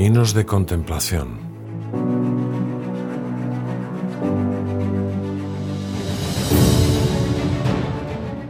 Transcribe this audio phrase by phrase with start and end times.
[0.00, 1.38] Caminos de contemplación.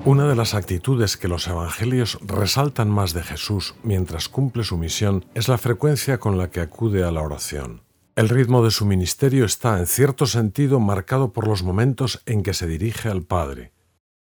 [0.04, 5.24] Una de las actitudes que los evangelios resaltan más de Jesús mientras cumple su misión
[5.34, 7.82] es la frecuencia con la que acude a la oración.
[8.14, 12.54] El ritmo de su ministerio está, en cierto sentido, marcado por los momentos en que
[12.54, 13.72] se dirige al Padre.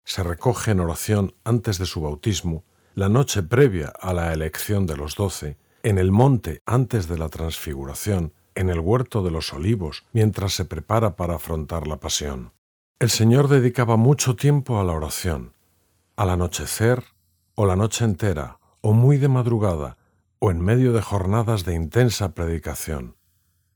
[0.04, 4.98] Se recoge en oración antes de su bautismo, la noche previa a la elección de
[4.98, 5.55] los doce,
[5.86, 10.66] en el monte antes de la transfiguración, en el huerto de los olivos, mientras se
[10.66, 12.54] prepara para afrontar la pasión.
[12.98, 15.54] El Señor dedicaba mucho tiempo a la oración,
[16.16, 17.04] al anochecer,
[17.54, 19.98] o la noche entera, o muy de madrugada,
[20.40, 23.16] o en medio de jornadas de intensa predicación.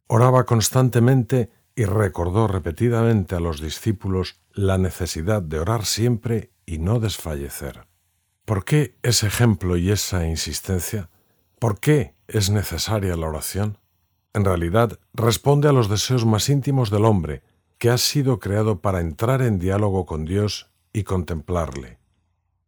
[0.07, 6.99] Oraba constantemente y recordó repetidamente a los discípulos la necesidad de orar siempre y no
[6.99, 7.85] desfallecer.
[8.45, 11.11] ¿Por qué ese ejemplo y esa insistencia?
[11.59, 13.79] ¿Por qué es necesaria la oración?
[14.33, 17.43] En realidad, responde a los deseos más íntimos del hombre,
[17.77, 21.99] que ha sido creado para entrar en diálogo con Dios y contemplarle.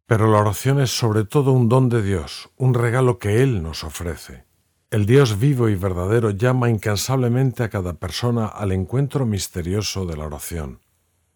[0.04, 3.82] Pero la oración es sobre todo un don de Dios, un regalo que Él nos
[3.82, 4.44] ofrece.
[4.90, 10.26] El Dios vivo y verdadero llama incansablemente a cada persona al encuentro misterioso de la
[10.26, 10.80] oración.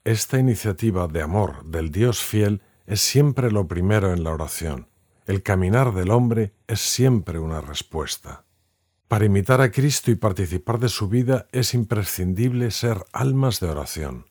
[0.05, 4.89] Esta iniciativa de amor del Dios fiel es siempre lo primero en la oración
[5.27, 8.45] el caminar del hombre es siempre una respuesta.
[9.09, 14.27] Para imitar a Cristo y participar de su vida es imprescindible ser almas de oración.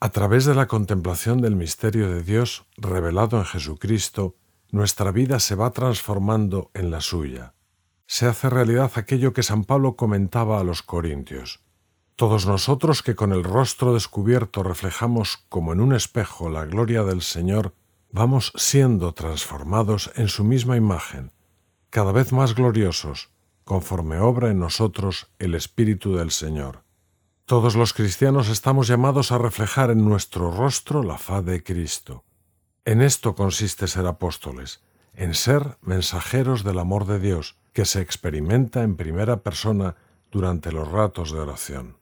[0.00, 4.36] A través de la contemplación del misterio de Dios revelado en Jesucristo,
[4.70, 7.54] nuestra vida se va transformando en la suya.
[8.06, 11.60] Se hace realidad aquello que San Pablo comentaba a los Corintios.
[12.16, 17.22] Todos nosotros que con el rostro descubierto reflejamos como en un espejo la gloria del
[17.22, 17.74] Señor,
[18.10, 21.32] vamos siendo transformados en su misma imagen,
[21.90, 23.30] cada vez más gloriosos,
[23.64, 26.84] conforme obra en nosotros el Espíritu del Señor.
[27.44, 32.24] Todos los cristianos estamos llamados a reflejar en nuestro rostro la faz de Cristo.
[32.84, 34.82] En esto consiste ser apóstoles,
[35.14, 39.96] en ser mensajeros del amor de Dios, que se experimenta en primera persona
[40.30, 41.96] durante los ratos de oración.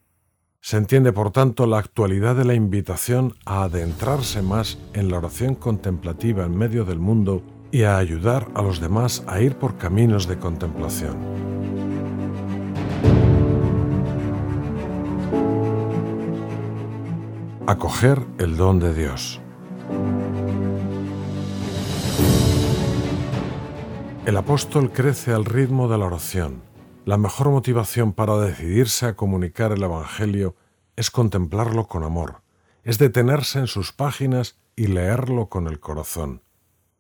[0.66, 5.54] Se entiende, por tanto, la actualidad de la invitación a adentrarse más en la oración
[5.54, 7.40] contemplativa en medio del mundo
[7.70, 11.18] y a ayudar a los demás a ir por caminos de contemplación.
[17.68, 19.40] Acoger el don de Dios.
[24.24, 26.75] El apóstol crece al ritmo de la oración
[27.06, 30.56] la mejor motivación para decidirse a comunicar el Evangelio
[30.96, 32.42] es contemplarlo con amor,
[32.82, 36.42] es detenerse en sus páginas y leerlo con el corazón.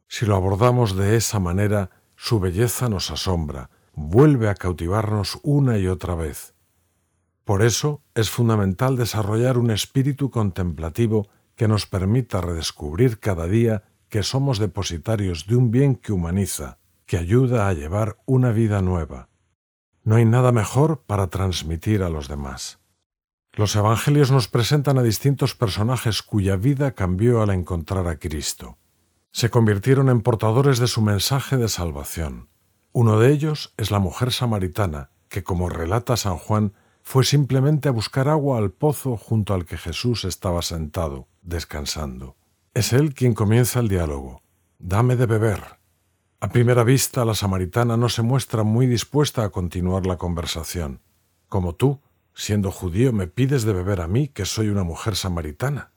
[0.06, 5.88] Si lo abordamos de esa manera, su belleza nos asombra, vuelve a cautivarnos una y
[5.88, 6.54] otra vez.
[7.42, 14.22] Por eso es fundamental desarrollar un espíritu contemplativo que nos permita redescubrir cada día que
[14.22, 19.30] somos depositarios de un bien que humaniza, que ayuda a llevar una vida nueva.
[20.06, 22.78] No hay nada mejor para transmitir a los demás.
[23.52, 28.78] Los Evangelios nos presentan a distintos personajes cuya vida cambió al encontrar a Cristo.
[29.32, 32.48] Se convirtieron en portadores de su mensaje de salvación.
[32.92, 37.92] Uno de ellos es la mujer samaritana, que, como relata San Juan, fue simplemente a
[37.92, 42.36] buscar agua al pozo junto al que Jesús estaba sentado, descansando.
[42.74, 44.40] Es él quien comienza el diálogo.
[44.78, 45.75] Dame de beber.
[46.38, 51.00] A primera vista, la samaritana no se muestra muy dispuesta a continuar la conversación.
[51.48, 52.00] Como tú,
[52.34, 55.92] siendo judío, me pides de beber a mí, que soy una mujer samaritana.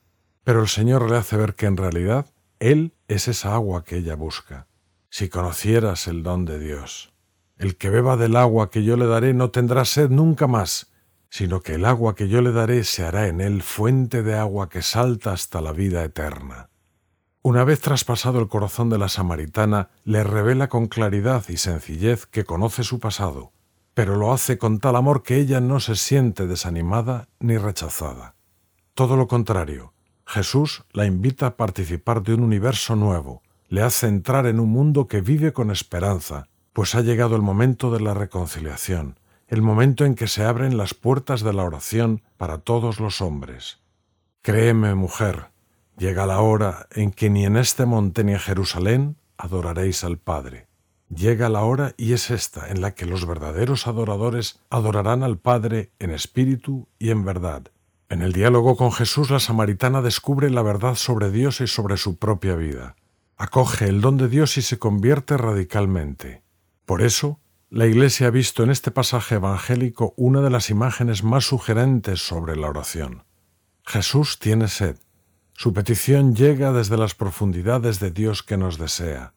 [0.45, 2.25] Pero el Señor le hace ver que en realidad
[2.59, 4.67] Él es esa agua que ella busca.
[5.09, 7.11] Si conocieras el don de Dios.
[7.57, 10.93] El que beba del agua que yo le daré no tendrá sed nunca más,
[11.29, 14.69] sino que el agua que yo le daré se hará en él fuente de agua
[14.69, 16.68] que salta hasta la vida eterna.
[17.49, 22.45] Una vez traspasado el corazón de la samaritana, le revela con claridad y sencillez que
[22.45, 23.53] conoce su pasado,
[23.95, 28.35] pero lo hace con tal amor que ella no se siente desanimada ni rechazada.
[28.93, 29.93] Todo lo contrario,
[30.27, 35.07] Jesús la invita a participar de un universo nuevo, le hace entrar en un mundo
[35.07, 40.13] que vive con esperanza, pues ha llegado el momento de la reconciliación, el momento en
[40.13, 43.79] que se abren las puertas de la oración para todos los hombres.
[44.43, 45.47] Créeme, mujer,
[45.99, 50.67] Llega la hora en que ni en este monte ni en Jerusalén adoraréis al Padre.
[51.13, 55.91] Llega la hora y es esta en la que los verdaderos adoradores adorarán al Padre
[55.99, 57.63] en espíritu y en verdad.
[58.07, 62.17] En el diálogo con Jesús la samaritana descubre la verdad sobre Dios y sobre su
[62.17, 62.95] propia vida.
[63.35, 66.43] Acoge el don de Dios y se convierte radicalmente.
[66.85, 71.43] Por eso, la Iglesia ha visto en este pasaje evangélico una de las imágenes más
[71.43, 73.25] sugerentes sobre la oración.
[73.83, 74.95] Jesús tiene sed.
[75.61, 79.33] Su petición llega desde las profundidades de Dios que nos desea.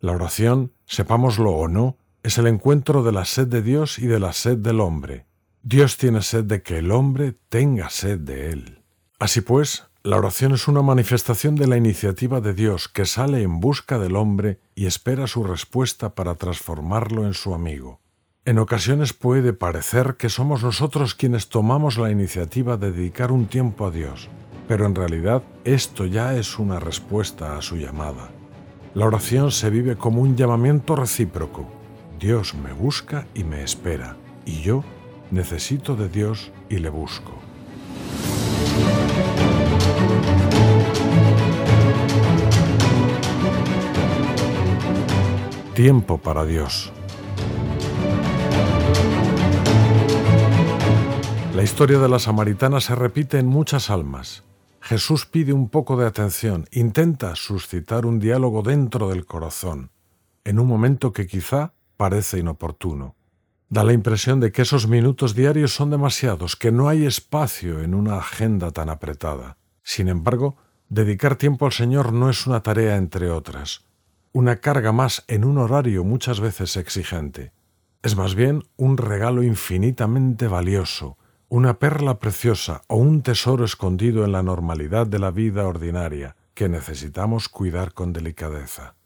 [0.00, 4.18] La oración, sepámoslo o no, es el encuentro de la sed de Dios y de
[4.18, 5.26] la sed del hombre.
[5.62, 8.84] Dios tiene sed de que el hombre tenga sed de él.
[9.18, 13.60] Así pues, la oración es una manifestación de la iniciativa de Dios que sale en
[13.60, 18.00] busca del hombre y espera su respuesta para transformarlo en su amigo.
[18.46, 23.86] En ocasiones puede parecer que somos nosotros quienes tomamos la iniciativa de dedicar un tiempo
[23.86, 24.30] a Dios,
[24.68, 28.30] pero en realidad esto ya es una respuesta a su llamada.
[28.94, 31.66] La oración se vive como un llamamiento recíproco.
[32.18, 34.84] Dios me busca y me espera, y yo
[35.30, 37.32] necesito de Dios y le busco.
[45.74, 46.90] Tiempo para Dios.
[51.54, 54.45] La historia de la samaritana se repite en muchas almas.
[54.86, 59.90] Jesús pide un poco de atención, intenta suscitar un diálogo dentro del corazón,
[60.44, 63.16] en un momento que quizá parece inoportuno.
[63.68, 67.96] Da la impresión de que esos minutos diarios son demasiados, que no hay espacio en
[67.96, 69.56] una agenda tan apretada.
[69.82, 70.56] Sin embargo,
[70.88, 73.84] dedicar tiempo al Señor no es una tarea entre otras,
[74.30, 77.50] una carga más en un horario muchas veces exigente.
[78.04, 84.32] Es más bien un regalo infinitamente valioso, una perla preciosa o un tesoro escondido en
[84.32, 88.96] la normalidad de la vida ordinaria que necesitamos cuidar con delicadeza.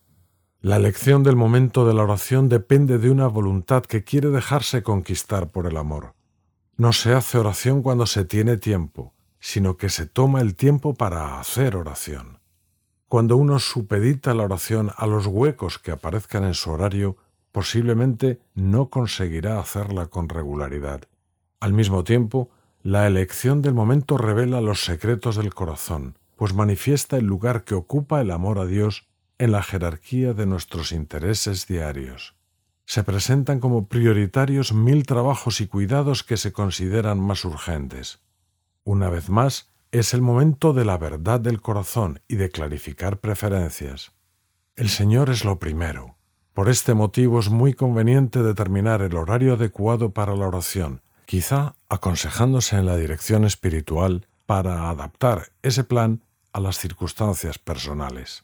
[0.62, 5.50] La elección del momento de la oración depende de una voluntad que quiere dejarse conquistar
[5.50, 6.14] por el amor.
[6.76, 11.40] No se hace oración cuando se tiene tiempo, sino que se toma el tiempo para
[11.40, 12.38] hacer oración.
[13.08, 17.16] Cuando uno supedita la oración a los huecos que aparezcan en su horario,
[17.52, 21.02] posiblemente no conseguirá hacerla con regularidad.
[21.60, 22.48] Al mismo tiempo,
[22.82, 28.22] la elección del momento revela los secretos del corazón, pues manifiesta el lugar que ocupa
[28.22, 32.34] el amor a Dios en la jerarquía de nuestros intereses diarios.
[32.86, 38.20] Se presentan como prioritarios mil trabajos y cuidados que se consideran más urgentes.
[38.82, 44.12] Una vez más, es el momento de la verdad del corazón y de clarificar preferencias.
[44.76, 46.16] El Señor es lo primero.
[46.54, 52.74] Por este motivo es muy conveniente determinar el horario adecuado para la oración, quizá aconsejándose
[52.74, 58.42] en la dirección espiritual para adaptar ese plan a las circunstancias personales.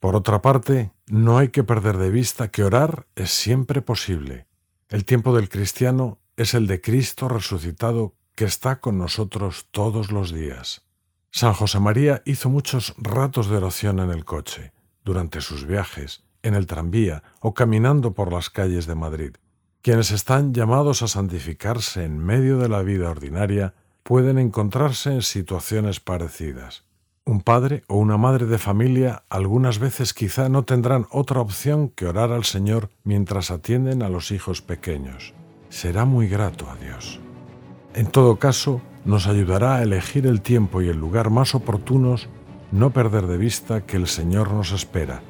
[0.00, 4.48] Por otra parte, no hay que perder de vista que orar es siempre posible.
[4.88, 10.34] El tiempo del cristiano es el de Cristo resucitado que está con nosotros todos los
[10.34, 10.82] días.
[11.30, 14.72] San José María hizo muchos ratos de oración en el coche,
[15.04, 19.36] durante sus viajes, en el tranvía o caminando por las calles de Madrid.
[19.86, 26.00] Quienes están llamados a santificarse en medio de la vida ordinaria pueden encontrarse en situaciones
[26.00, 26.82] parecidas.
[27.24, 32.06] Un padre o una madre de familia algunas veces quizá no tendrán otra opción que
[32.06, 35.34] orar al Señor mientras atienden a los hijos pequeños.
[35.68, 37.20] Será muy grato a Dios.
[37.94, 42.28] En todo caso, nos ayudará a elegir el tiempo y el lugar más oportunos,
[42.72, 45.22] no perder de vista que el Señor nos espera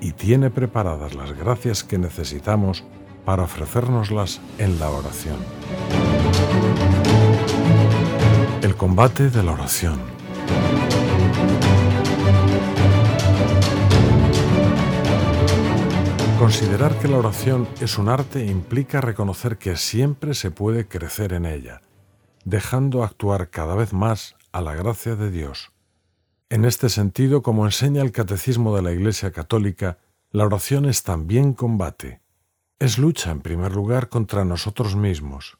[0.00, 2.84] y tiene preparadas las gracias que necesitamos
[3.28, 5.36] para ofrecérnoslas en la oración.
[8.62, 10.00] El combate de la oración.
[16.38, 21.44] Considerar que la oración es un arte implica reconocer que siempre se puede crecer en
[21.44, 21.82] ella,
[22.46, 25.70] dejando actuar cada vez más a la gracia de Dios.
[26.48, 29.98] En este sentido, como enseña el Catecismo de la Iglesia Católica,
[30.30, 32.22] la oración es también combate.
[32.78, 35.58] Es lucha, en primer lugar, contra nosotros mismos.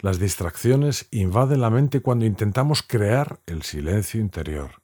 [0.00, 4.82] Las distracciones invaden la mente cuando intentamos crear el silencio interior.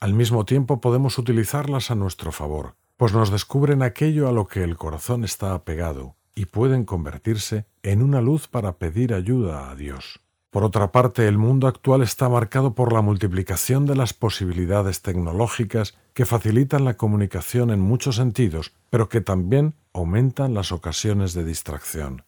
[0.00, 4.62] Al mismo tiempo podemos utilizarlas a nuestro favor pues nos descubren aquello a lo que
[4.62, 10.20] el corazón está apegado y pueden convertirse en una luz para pedir ayuda a Dios.
[10.50, 15.98] Por otra parte, el mundo actual está marcado por la multiplicación de las posibilidades tecnológicas
[16.16, 22.24] que facilitan la comunicación en muchos sentidos, pero que también aumentan las ocasiones de distracción.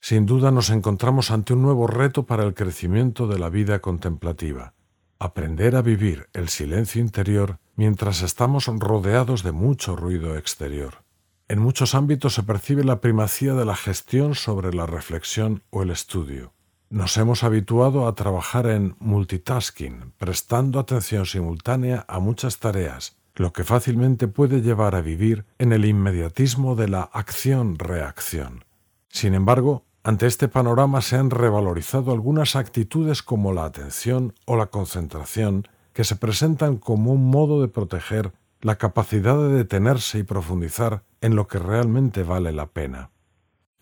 [0.00, 4.74] Sin duda nos encontramos ante un nuevo reto para el crecimiento de la vida contemplativa
[5.20, 11.04] aprender a vivir el silencio interior mientras estamos rodeados de mucho ruido exterior.
[11.46, 15.90] En muchos ámbitos se percibe la primacía de la gestión sobre la reflexión o el
[15.90, 16.54] estudio.
[16.88, 23.64] Nos hemos habituado a trabajar en multitasking, prestando atención simultánea a muchas tareas, lo que
[23.64, 28.64] fácilmente puede llevar a vivir en el inmediatismo de la acción-reacción.
[29.08, 34.66] Sin embargo, ante este panorama se han revalorizado algunas actitudes como la atención o la
[34.66, 41.02] concentración, que se presentan como un modo de proteger la capacidad de detenerse y profundizar
[41.20, 43.10] en lo que realmente vale la pena.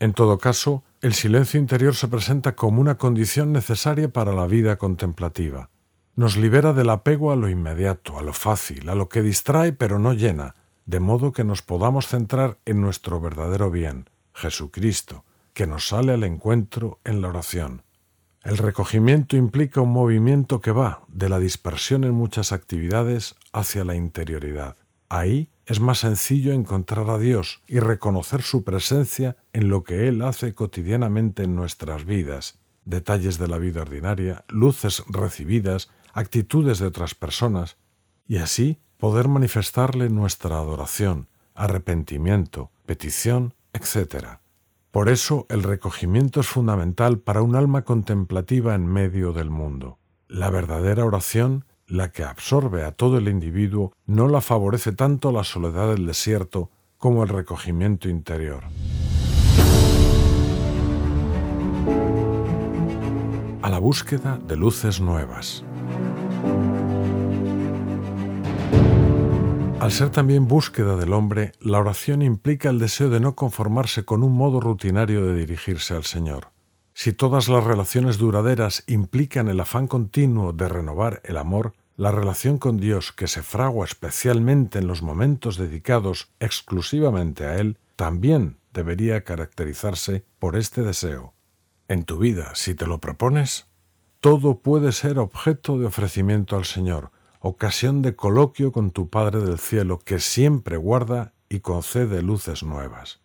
[0.00, 4.76] En todo caso, el silencio interior se presenta como una condición necesaria para la vida
[4.76, 5.70] contemplativa.
[6.18, 10.00] Nos libera del apego a lo inmediato, a lo fácil, a lo que distrae pero
[10.00, 15.86] no llena, de modo que nos podamos centrar en nuestro verdadero bien, Jesucristo, que nos
[15.86, 17.82] sale al encuentro en la oración.
[18.42, 23.94] El recogimiento implica un movimiento que va de la dispersión en muchas actividades hacia la
[23.94, 24.74] interioridad.
[25.08, 30.22] Ahí es más sencillo encontrar a Dios y reconocer su presencia en lo que Él
[30.22, 37.14] hace cotidianamente en nuestras vidas, detalles de la vida ordinaria, luces recibidas, actitudes de otras
[37.14, 37.76] personas,
[38.26, 44.38] y así poder manifestarle nuestra adoración, arrepentimiento, petición, etc.
[44.90, 49.98] Por eso el recogimiento es fundamental para un alma contemplativa en medio del mundo.
[50.28, 55.42] La verdadera oración la que absorbe a todo el individuo, no la favorece tanto la
[55.42, 58.64] soledad del desierto como el recogimiento interior.
[63.62, 65.64] A la búsqueda de luces nuevas.
[69.80, 74.24] Al ser también búsqueda del hombre, la oración implica el deseo de no conformarse con
[74.24, 76.48] un modo rutinario de dirigirse al Señor.
[76.94, 82.58] Si todas las relaciones duraderas implican el afán continuo de renovar el amor, la relación
[82.58, 89.22] con Dios que se fragua especialmente en los momentos dedicados exclusivamente a Él también debería
[89.22, 91.34] caracterizarse por este deseo.
[91.86, 93.68] En tu vida, si te lo propones,
[94.18, 99.58] todo puede ser objeto de ofrecimiento al Señor, ocasión de coloquio con tu Padre del
[99.58, 103.20] Cielo que siempre guarda y concede luces nuevas.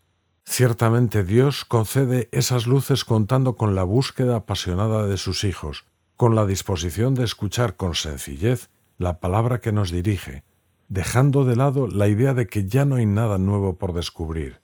[0.45, 5.85] Ciertamente Dios concede esas luces contando con la búsqueda apasionada de sus hijos,
[6.17, 10.43] con la disposición de escuchar con sencillez la palabra que nos dirige,
[10.89, 14.61] dejando de lado la idea de que ya no hay nada nuevo por descubrir.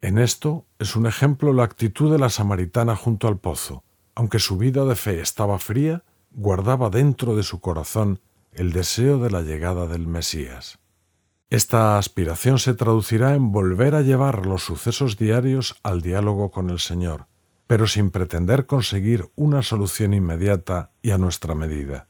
[0.00, 3.84] En esto es un ejemplo la actitud de la samaritana junto al pozo.
[4.14, 8.20] Aunque su vida de fe estaba fría, guardaba dentro de su corazón
[8.52, 10.78] el deseo de la llegada del Mesías.
[11.50, 16.78] Esta aspiración se traducirá en volver a llevar los sucesos diarios al diálogo con el
[16.78, 17.26] Señor,
[17.66, 22.08] pero sin pretender conseguir una solución inmediata y a nuestra medida.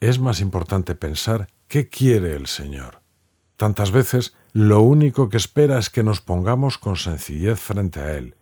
[0.00, 3.00] Es más importante pensar qué quiere el Señor.
[3.56, 8.34] Tantas veces lo único que espera es que nos pongamos con sencillez frente a Él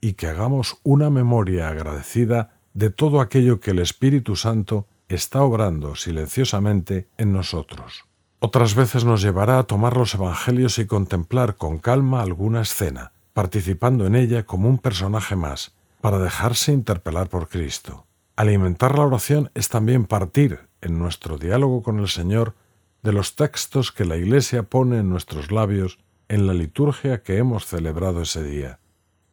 [0.00, 5.94] y que hagamos una memoria agradecida de todo aquello que el Espíritu Santo está obrando
[5.94, 8.04] silenciosamente en nosotros.
[8.38, 14.06] Otras veces nos llevará a tomar los Evangelios y contemplar con calma alguna escena, participando
[14.06, 18.06] en ella como un personaje más, para dejarse interpelar por Cristo.
[18.34, 22.54] Alimentar la oración es también partir, en nuestro diálogo con el Señor,
[23.02, 27.66] de los textos que la Iglesia pone en nuestros labios en la liturgia que hemos
[27.66, 28.80] celebrado ese día.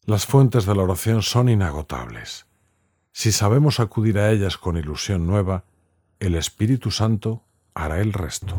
[0.05, 2.45] Las fuentes de la oración son inagotables.
[3.11, 5.63] Si sabemos acudir a ellas con ilusión nueva,
[6.19, 8.55] el Espíritu Santo hará el resto.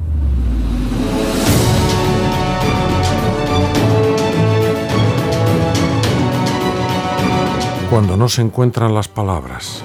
[7.91, 9.83] Cuando no se encuentran las palabras.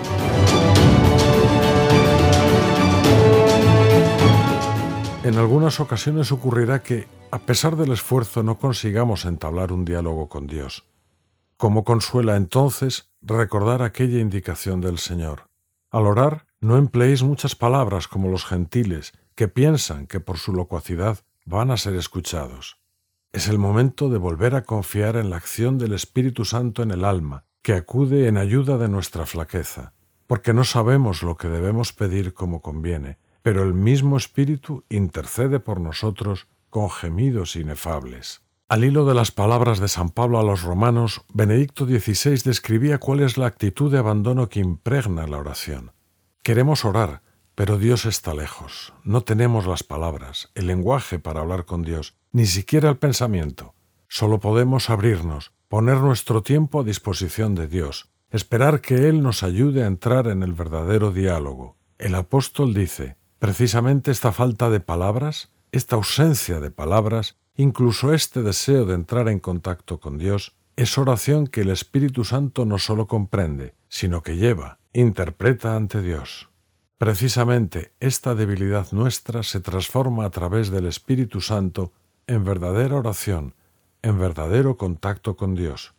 [5.24, 10.48] En algunas ocasiones ocurrirá que, a pesar del esfuerzo, no consigamos entablar un diálogo con
[10.48, 10.86] Dios.
[11.58, 15.50] Como consuela entonces recordar aquella indicación del Señor.
[15.90, 21.20] Al orar, no empleéis muchas palabras como los gentiles, que piensan que por su locuacidad
[21.46, 22.80] van a ser escuchados.
[23.32, 27.06] Es el momento de volver a confiar en la acción del Espíritu Santo en el
[27.06, 29.94] alma, que acude en ayuda de nuestra flaqueza,
[30.26, 35.80] porque no sabemos lo que debemos pedir como conviene, pero el mismo Espíritu intercede por
[35.80, 38.42] nosotros con gemidos inefables.
[38.68, 43.20] Al hilo de las palabras de San Pablo a los romanos, Benedicto XVI describía cuál
[43.20, 45.92] es la actitud de abandono que impregna la oración.
[46.46, 47.24] Queremos orar,
[47.56, 48.94] pero Dios está lejos.
[49.04, 53.74] No tenemos las palabras, el lenguaje para hablar con Dios, ni siquiera el pensamiento.
[54.08, 59.84] Solo podemos abrirnos, poner nuestro tiempo a disposición de Dios, esperar que Él nos ayude
[59.84, 61.78] a entrar en el verdadero diálogo.
[61.98, 68.86] El apóstol dice, precisamente esta falta de palabras, esta ausencia de palabras, Incluso este deseo
[68.86, 73.76] de entrar en contacto con Dios es oración que el Espíritu Santo no solo comprende,
[73.88, 76.50] sino que lleva, interpreta ante Dios.
[76.98, 81.92] Precisamente esta debilidad nuestra se transforma a través del Espíritu Santo
[82.28, 83.54] en verdadera oración,
[84.02, 85.94] en verdadero contacto con Dios.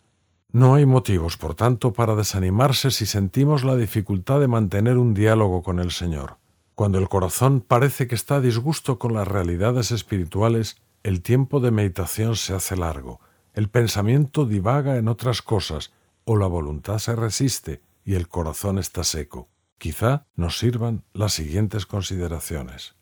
[0.53, 5.63] No hay motivos, por tanto, para desanimarse si sentimos la dificultad de mantener un diálogo
[5.63, 6.37] con el Señor.
[6.75, 11.71] Cuando el corazón parece que está a disgusto con las realidades espirituales, el tiempo de
[11.71, 13.21] meditación se hace largo,
[13.57, 15.93] el pensamiento divaga en otras cosas,
[16.25, 19.49] o la voluntad se resiste y el corazón está seco.
[19.79, 22.97] Quizá nos sirvan las siguientes consideraciones.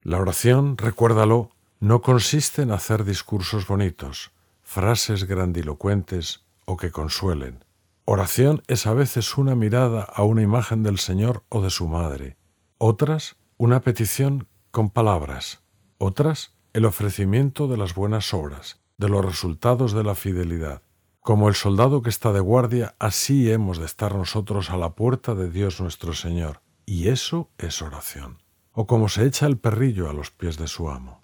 [0.00, 4.30] La oración, recuérdalo, no consiste en hacer discursos bonitos,
[4.62, 7.64] frases grandilocuentes o que consuelen.
[8.04, 12.36] Oración es a veces una mirada a una imagen del Señor o de su Madre,
[12.78, 15.62] otras una petición con palabras,
[15.98, 20.82] otras el ofrecimiento de las buenas obras, de los resultados de la fidelidad.
[21.20, 25.34] Como el soldado que está de guardia, así hemos de estar nosotros a la puerta
[25.34, 28.42] de Dios nuestro Señor, y eso es oración.
[28.72, 31.22] O como se echa el perrillo a los pies de su amo.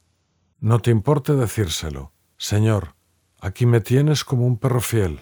[0.58, 2.94] No te importe decírselo, Señor,
[3.42, 5.20] aquí me tienes como un perro fiel,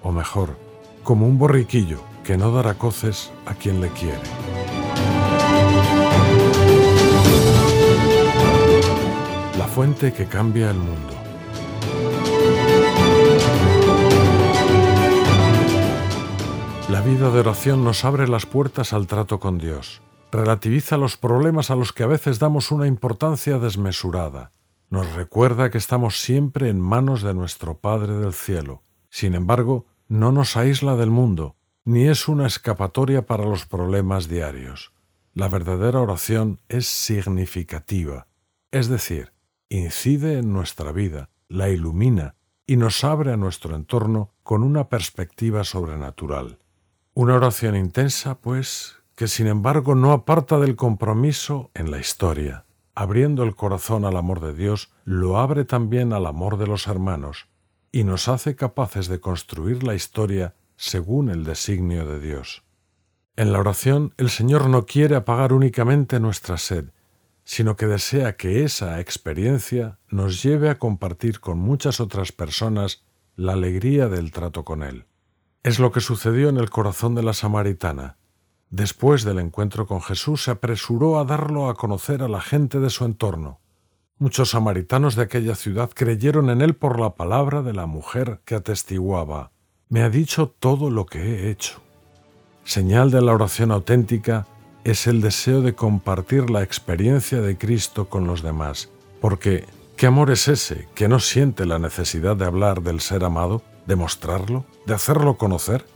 [0.00, 0.56] o mejor,
[1.02, 4.22] como un borriquillo que no dará coces a quien le quiere.
[9.58, 11.15] La fuente que cambia el mundo.
[16.88, 21.72] La vida de oración nos abre las puertas al trato con Dios, relativiza los problemas
[21.72, 24.52] a los que a veces damos una importancia desmesurada,
[24.88, 28.84] nos recuerda que estamos siempre en manos de nuestro Padre del Cielo.
[29.10, 34.92] Sin embargo, no nos aísla del mundo, ni es una escapatoria para los problemas diarios.
[35.34, 38.28] La verdadera oración es significativa,
[38.70, 39.32] es decir,
[39.68, 45.64] incide en nuestra vida, la ilumina y nos abre a nuestro entorno con una perspectiva
[45.64, 46.58] sobrenatural.
[47.18, 52.66] Una oración intensa, pues, que sin embargo no aparta del compromiso en la historia.
[52.94, 57.48] Abriendo el corazón al amor de Dios, lo abre también al amor de los hermanos,
[57.90, 62.64] y nos hace capaces de construir la historia según el designio de Dios.
[63.34, 66.90] En la oración el Señor no quiere apagar únicamente nuestra sed,
[67.44, 73.54] sino que desea que esa experiencia nos lleve a compartir con muchas otras personas la
[73.54, 75.06] alegría del trato con Él.
[75.66, 78.18] Es lo que sucedió en el corazón de la samaritana.
[78.70, 82.88] Después del encuentro con Jesús se apresuró a darlo a conocer a la gente de
[82.88, 83.58] su entorno.
[84.16, 88.54] Muchos samaritanos de aquella ciudad creyeron en él por la palabra de la mujer que
[88.54, 89.50] atestiguaba,
[89.88, 91.82] me ha dicho todo lo que he hecho.
[92.62, 94.46] Señal de la oración auténtica
[94.84, 98.88] es el deseo de compartir la experiencia de Cristo con los demás,
[99.20, 99.64] porque
[99.96, 103.96] ¿qué amor es ese que no siente la necesidad de hablar del ser amado, de
[103.96, 105.86] mostrarlo, de hacerlo conocer?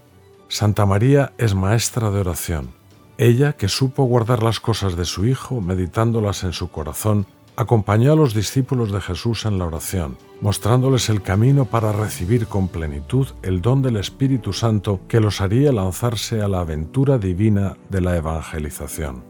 [0.49, 2.71] Santa María es maestra de oración.
[3.19, 7.27] Ella, que supo guardar las cosas de su Hijo, meditándolas en su corazón,
[7.57, 12.69] acompañó a los discípulos de Jesús en la oración, mostrándoles el camino para recibir con
[12.69, 18.01] plenitud el don del Espíritu Santo que los haría lanzarse a la aventura divina de
[18.01, 19.30] la evangelización.